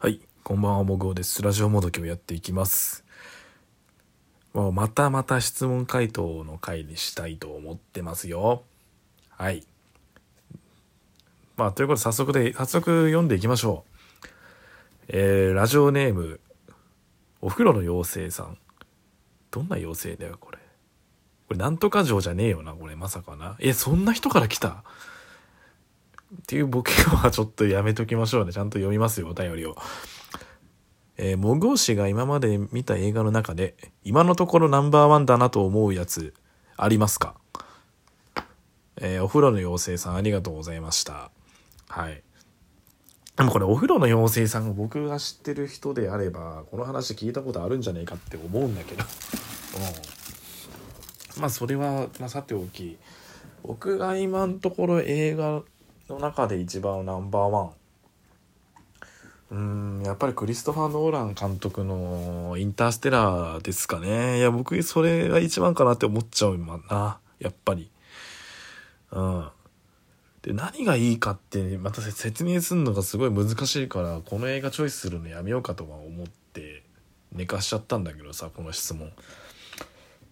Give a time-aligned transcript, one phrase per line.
[0.00, 1.42] はい、こんばんは、もぐおです。
[1.42, 3.04] ラジオもどきをやっていきます。
[4.54, 8.62] もうまたまた質問回答の回にしたいと思ってますよ。
[9.28, 9.66] はい。
[11.56, 13.84] まあ、ということで早速で、早速読んでいきましょ
[14.22, 14.26] う。
[15.08, 16.38] えー、ラジオネーム、
[17.40, 18.56] お風呂の妖精さん。
[19.50, 20.58] どんな妖精だよ、これ。
[21.48, 23.56] これ、なんとか城じゃねえよな、これ、まさかな。
[23.58, 24.84] え、そんな人から来た？
[26.34, 28.52] っていうボケはちょっとやめときましょうね。
[28.54, 29.76] ちゃんと読みますよ、お便りを。
[31.16, 33.74] えー、モグオ氏が今まで見た映画の中で、
[34.04, 36.34] 今のところナンバーワンだなと思うやつ、
[36.76, 37.34] ありますか？
[38.96, 41.30] えー、お風呂の妖精さんありがとうございました。
[41.88, 42.22] はい。
[43.36, 49.04] でもこれお風呂の妖精さんが僕が知ってる人であれば、この話聞いたことあるんじゃねえかって思うんだけど。
[51.36, 51.40] うん。
[51.40, 52.98] まあそれは、まあさておき、
[53.62, 55.62] 僕が今のところ映画
[56.14, 57.70] の中で一番ナンバーワン。
[59.50, 64.38] うんやっぱりクリストファー・ノーラン監督の「インターステラー」ですかね。
[64.38, 67.18] いや僕それが一番かなって思っちゃう今な。
[67.38, 67.90] やっぱり。
[69.10, 69.48] うん。
[70.42, 76.84] で何がいいかってまた説明するのがすごい難しいからこの映画チョイスするのやめようかとは思って
[77.32, 79.10] 寝かしちゃったんだけどさこの質問。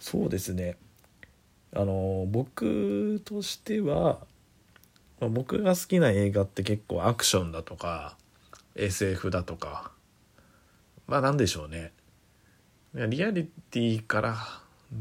[0.00, 0.76] そうですね。
[1.72, 4.18] あの僕としては
[5.20, 8.16] まあ僕が好きな映画って結構アクションだとか
[8.74, 9.92] SF だとか
[11.06, 11.92] まあなんでしょうね。
[12.94, 14.36] リアリティから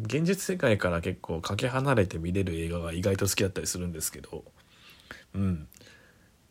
[0.01, 4.43] 現実世界から結構かけ離れて見れる映画が意外と好きだったりするんですけど
[5.35, 5.67] うん。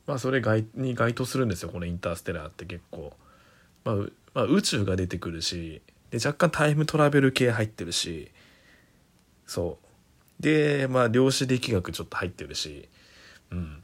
[0.06, 0.42] まあそれ
[0.74, 3.12] に該当するんですよこの「インターステラー」って結構、
[3.84, 3.96] まあ、
[4.34, 8.30] まあ宇宙が出てくるしで若干タイムトラベル系入ってるし
[9.46, 9.86] そう。
[10.42, 12.88] でまあ量子力学ちょっと入ってるし
[13.52, 13.82] うん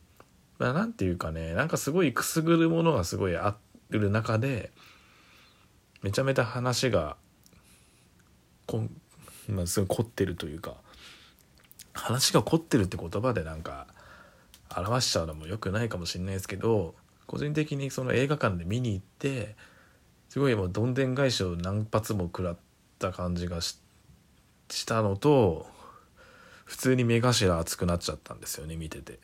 [0.59, 3.57] まあなんていうかねなんかすごいくすぐるものがすごいあ
[3.91, 4.73] る中で
[6.03, 7.17] めちゃめちゃ話が
[8.67, 8.91] こん、
[9.49, 10.77] まあ、すごい凝ってるというか
[11.93, 13.87] 話が凝ってるって言葉でなんか
[14.77, 16.95] 表しちゃうのも良くないかもしれないですけど
[17.27, 19.57] 個人的にその映画館で見に行って
[20.29, 22.59] すごいもうどんでん返しを何発も食らっ
[22.99, 23.81] た感じがし
[24.71, 25.67] したのと
[26.67, 29.19] 普通に目頭熱くなっちゃったんですよね見てて。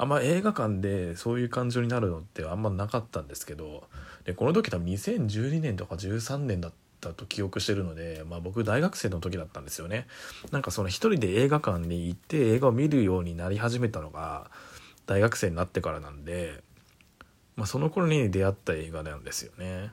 [0.00, 3.84] あんま映画館でそういう感情になるのってあんまなかったんですけど
[4.24, 6.72] でこの時多分2012年とか13年だっ
[7.02, 10.06] たと記憶してるので、まあ、僕大学生の時だったんですよね。
[10.52, 14.50] なんかその一人で映画館に行って映画を見るようになり始めたのが
[15.04, 16.62] 大学生になってからなんで、
[17.56, 19.90] まあ、その頃に出会った映画なんですよね、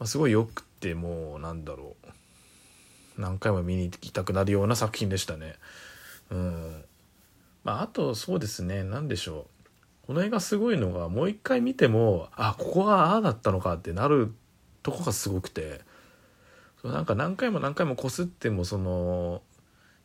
[0.00, 3.20] まあ、すごいよくてもうなんだろう。
[3.20, 5.54] 何回も見に行きたくなるような作品でしたね。
[6.30, 6.84] うん。
[7.64, 9.46] まあ、あとそうですね何でしょ
[10.04, 10.06] う。
[10.06, 14.32] この映画すごいのがもう一回見てもあここがああだったのかってなる
[14.82, 15.80] とこがすごくて。
[16.80, 19.42] そなんか何回も何回もこすってもその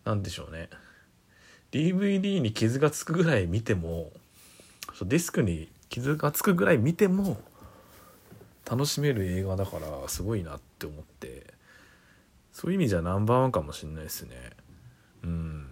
[0.06, 0.70] 何でしょうね。
[1.72, 4.12] DVD に傷がつくぐらい見ても
[5.04, 7.38] ディスクに傷がつくぐらい見ても
[8.70, 11.54] 楽しめる映画だからすごいなって思って。
[12.54, 14.36] そういう意味じゃナンバーワンかもしれないですね
[15.24, 15.68] うん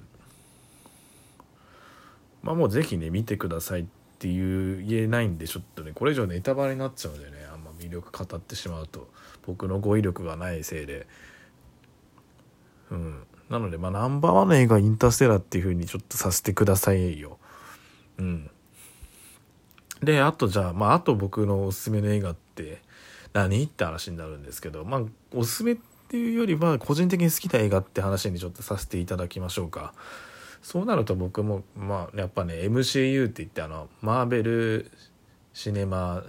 [2.43, 3.85] まあもうぜひね見てくださいっ
[4.19, 9.09] ていう言えないんでちょっとねこれ以上ネタバレになっちゃうんでねあんま魅力語ってしまうと
[9.45, 11.07] 僕の語彙力がないせいで。
[12.91, 13.23] うん。
[13.49, 17.37] なのでまあナンバーワンの映画インターステラーっていう風にちょっとさせてくださいよ。
[18.17, 18.49] うん。
[20.01, 22.81] であとじゃあまああと僕のおすすめの映画って
[23.33, 25.01] 何って話になるんですけどまあ
[25.33, 25.77] おすすめっ
[26.09, 29.93] ていうよりは個人的に好きな映画って話にちょっとさせていただきましょうか。
[30.61, 34.91] そうなると僕もまあやっぱね MCU って言ってあのマーベル・
[35.53, 36.23] シネマ・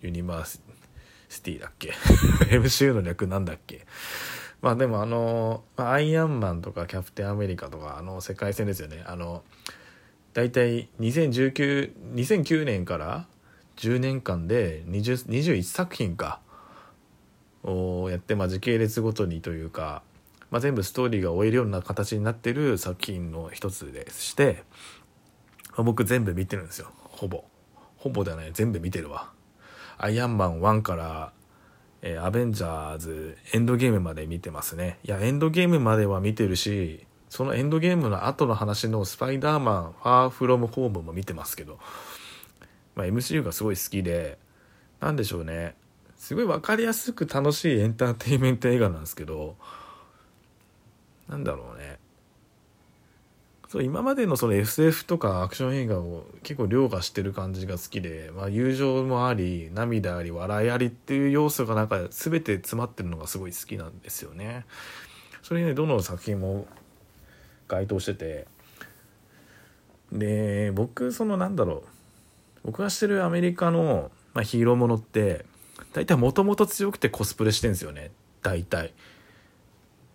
[0.00, 0.60] ユニバー
[1.28, 1.92] シティだっけ？
[2.56, 3.86] MCU の略なんだっけ？
[4.60, 9.02] まあでもあのアイアンマンとかキャプテンアメリカとかあの世界戦ですよね。
[9.06, 9.42] あの
[10.34, 13.26] 大体2019 2009年から
[13.76, 16.40] 10年間で20 21作品か
[17.64, 20.02] をやって、まあ、時系列ごとにというか
[20.52, 24.62] まあ、全部ストーリーが終えるような形になってる作品の一つでして、
[25.70, 26.92] まあ、僕全部見てるんですよ。
[27.00, 27.44] ほぼ。
[27.96, 28.50] ほぼではない。
[28.52, 29.32] 全部見てるわ。
[29.96, 31.32] アイアンマン1から、
[32.02, 34.98] えーアベンジャーズエンドゲームまで見てますね。
[35.04, 41.78] いやエンドゲームまでは見てるしそのエンドゲームの後の話のスパイダーマンファーフロムホームも見てますけど、
[42.96, 44.36] まあ、MCU がすごい好きで
[45.00, 45.76] なんでしょうね。
[46.16, 49.56] すごい分かりやすく楽しいエンターテインメント映画なんですけど
[51.32, 51.98] なんだろうね
[53.68, 64.66] そう今までのその SF とかアクション映画を結構凌駕してる感じが好きで、まあ、友情もあり涙あり笑いありっていう要素がなんか全て詰まってるのがすごい好きなんですよね。
[65.42, 66.66] それにねどの作品も
[67.66, 68.46] 該当してて
[70.12, 75.46] で僕そのなんだろう僕がしてるアメリカの、まあ、ヒーローものって
[75.94, 78.10] 大体もともと強くてコスプレしてんですよね
[78.42, 78.92] 大体。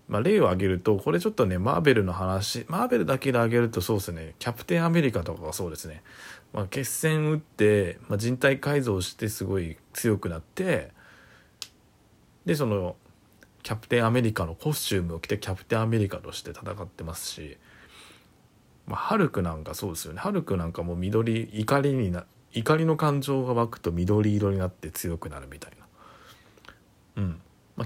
[0.07, 6.01] まあ、例を挙げるとこれちょっとねマーベルの話マーベルだけで挙げるとそうですねキャプテンアメリカとかがそうですね、
[6.53, 10.91] まあ、決戦打って、まあ、人体改造してすごい強くなって
[12.45, 12.95] でその
[13.67, 17.57] キャプテンアメリカのコスチュームを着てキャプテンアメリカとして戦ってますし、
[18.85, 20.21] まあ、ハルクなんかそうですよね。
[20.21, 25.76] ハルクなんかもう緑怒りにな怒りの感情が湧くと緑色になって強くなるみたいな、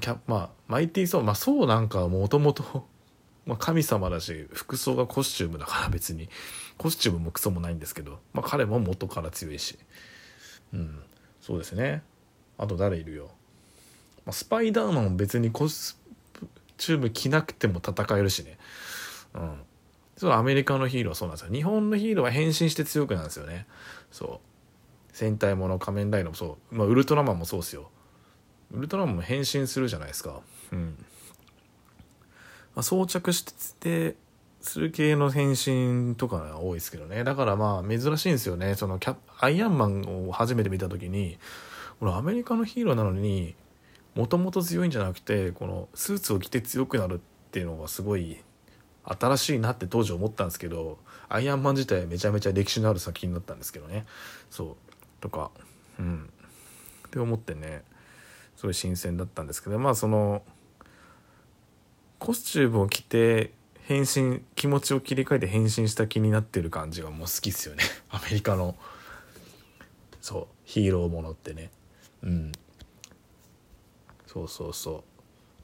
[0.01, 2.87] キャまあ、マイティー・ソー、まあ、ソーなんかはもともと、
[3.57, 6.29] 神様だし、服装がコスチュームだから別に、
[6.77, 9.79] コスチュームもクソもないんですけど、まあ、彼も元から強いし。
[10.73, 11.03] うん、
[11.39, 12.03] そうですね。
[12.57, 13.31] あと誰いるよ？
[14.25, 15.99] まあ、スパイダーマンも別にコス
[16.77, 18.57] チューム着なくても戦えるしね。
[19.33, 19.61] うん。
[20.17, 21.53] そうアメリカのヒーローはそうなんですよ。
[21.53, 23.65] 日本のヒーローは変身して強くなんですよね。
[24.11, 24.47] そう。
[25.13, 26.75] 戦隊もの仮面ライダーもそう。
[26.75, 27.89] まあ、ウルトラマンもそうですよ。
[28.73, 30.41] ウルトラマンも変身するじゃないですか。
[30.71, 30.95] うん。
[32.75, 33.43] まあ、装着し
[33.75, 34.15] て
[34.61, 37.23] する系の変身とかが多いですけどね。
[37.23, 38.75] だからまあ珍しいんですよね。
[38.75, 41.37] そのキャアイアンマンを初めて見た時に、
[41.99, 43.55] 俺アメリカのヒーローなのに、
[44.15, 47.19] もともと強いんじゃなくて、このスーツを着て強くなるっ
[47.51, 48.41] ていうのがすごい
[49.03, 54.05] 新しいなって当時思ったんですけど、アイアンマン自体めちゃめちゃ歴史のある作品だったんですけどね。
[54.49, 54.75] そう。
[55.21, 55.51] とか、
[55.99, 56.29] うん。
[57.07, 57.83] って思ってね。
[58.61, 60.43] すごい新鮮だったんですけどまあその
[62.19, 63.53] コスチュームを着て
[63.85, 67.83] 変身気持ちを切り替えて変身した気になってる感じがもう好きっすよね。
[68.11, 68.75] アメリカの
[70.21, 71.71] そうヒーローものってね。
[72.21, 72.51] うん。
[74.27, 75.03] そうそうそ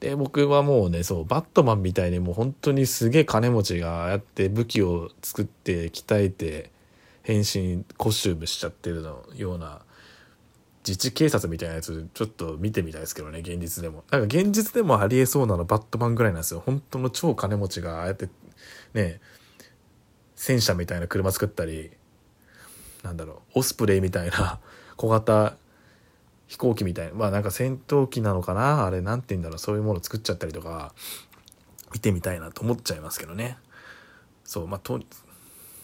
[0.00, 6.72] で僕はもうねそうバットマンみたいにもう本当にすげえ金持ちがやって武器を作って鍛えて
[7.22, 9.82] 変身コスチュームしちゃってるのような
[10.88, 14.04] 自治警察みたいなやつちょっと見てみたいですけどね現実でも。
[14.10, 16.62] なんか現実でもありえそうなのバットマンぐらいなんですよ。
[16.64, 18.28] 本当の超金持ちがああやって
[18.94, 19.20] ね
[20.34, 21.90] 戦車みたいな車作ったり
[23.02, 24.60] なんだろうオスプレイみたいな
[24.96, 25.56] 小型
[26.46, 30.94] 飛行機みたいなまあなんか戦闘機なのかなあれ何て言うんだろうそういうもの作っちゃったりとか
[31.92, 33.58] 見てみたいなと思っちゃいますけどね。
[34.44, 35.00] そうまあと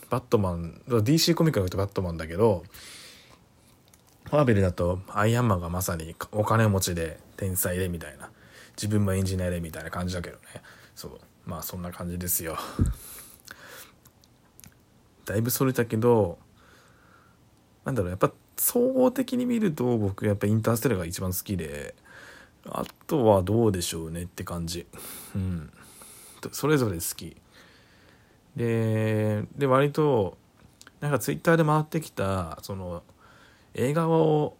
[0.09, 2.65] バットマン DC コミックのとバットマンだけど
[4.31, 8.31] マーベルだとアイアンマンがまさにお金持ちで天才でみたいな。
[8.77, 10.43] 自分もエンジニアでみたいな感じだけどね。
[10.95, 11.21] そう。
[11.47, 12.57] まあそんな感じですよ。
[15.27, 16.39] だいぶそれたけど
[17.85, 21.95] なんだろうやっぱ総合的に見ると僕やっぱインターステラが一番好きで
[22.67, 24.87] あとはどうでしょうねって感じ。
[25.35, 25.73] うん。
[26.53, 27.37] それぞれ好き。
[28.57, 30.37] でで割と
[31.01, 33.03] なんかツイッターで回ってきたその
[33.75, 34.57] 映画を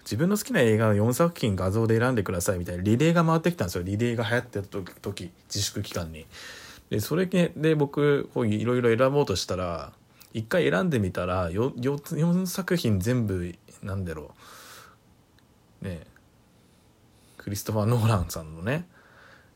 [0.00, 4.68] 自分の好きな映画を4作品画像で選んでくださいみたいなリレーが回ってきたんですよリレーが流行ってた
[5.02, 6.26] 時自粛期間に。
[6.90, 9.92] でそれで僕こういろいろ選ぼうとしたら
[10.32, 14.30] 一回選んでみたら 4, 4作品全部なんだろ
[15.82, 16.06] うね
[17.36, 18.86] クリストファー・ノーランさんのね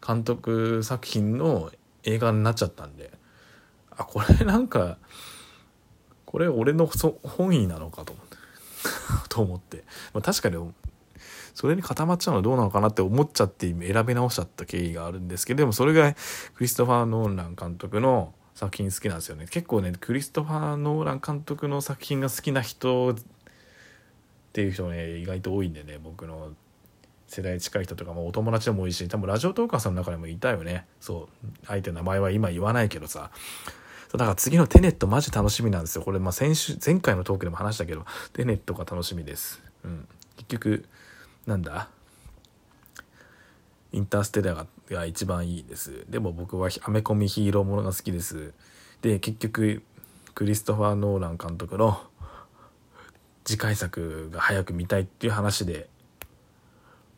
[0.06, 1.70] 監督作品の
[2.04, 3.10] 映画になっちゃったんで
[3.90, 4.98] あこれなんか
[6.26, 6.86] これ俺の
[7.22, 8.41] 本意なのかと思って。
[9.28, 10.72] と思って、まあ、確かに
[11.54, 16.16] それに固まっちゃうのはどうなのかなって思っちゃって選び直しちゃった経緯があるんですけどでもそれぐらい
[16.54, 19.46] クリストファー・ノーラン監督の作品好きなんですよね。
[19.50, 23.14] 結構ねクリストファー・ノーラン監督の作品が好きな人っ
[24.52, 26.52] ていう人ね意外と多いんでね僕の
[27.26, 30.86] 世代近い人とかもお友達でもいいし多分ラジオトーカーさんの中でもいたよね。
[31.00, 33.30] そう相手の名前は今言わないけどさ。
[34.12, 36.02] だから次のテネットマジ楽しみなんですよ。
[36.02, 39.62] これ、まあ先週、前回のトークでも話したけど、テネットが楽しみです。
[39.84, 40.06] うん。
[40.36, 40.84] 結局、
[41.46, 41.88] なんだ？
[43.92, 46.04] インターステラーが一番いいです。
[46.08, 48.54] でも僕はアメコミヒーローものが好きです。
[49.02, 49.82] で、結局、
[50.34, 52.00] クリストファー・ノーラン監督の
[53.44, 55.90] 次回作が早く見たいっていう話で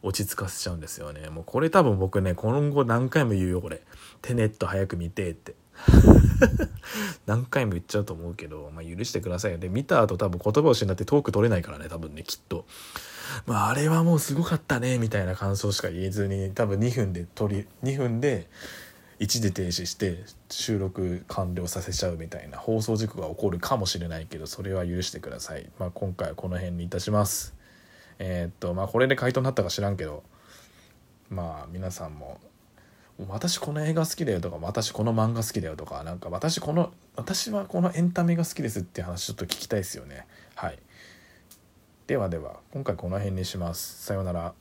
[0.02, 1.28] 落ち着かせちゃうんですよね。
[1.28, 3.82] もうこれ多分僕ね、今後何回も言うよ、これ。
[4.20, 5.54] テネット早く見てって。
[7.26, 9.59] 何回も言っちゃうと思うけど、まあ、許してくださいよ。
[9.59, 12.66] で、見た後多分言葉を失ってトーク取れないからね、多分ね、きっと。
[13.47, 18.49] まあ、あれはもうすごかったね、みたいな感想しか言えずに、多分2分で取り、2分で
[19.19, 27.54] 一時停止して収録完了させちゃうみたいな放送事故が起こるかもしれないけどそれは許してください、まあ、今回はこの辺にいたします
[28.19, 30.23] えー、っとまあこれで回答になったか知らんけど
[31.31, 32.38] まあ皆さんも
[33.28, 40.26] 私この映画好きだよとか私この漫画好きだよとかなんか私この私はこのエンタメが好きですっていう話ちょっと聞きたいですよね。
[40.54, 40.78] はい。
[42.06, 44.04] ではでは今回この辺にします。
[44.04, 44.54] さようなら。